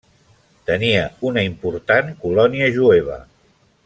[0.69, 3.19] Tenia una important colònia jueva.